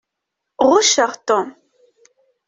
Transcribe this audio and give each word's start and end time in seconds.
Ɣucceɣ 0.69 1.11
Tom. 1.27 1.47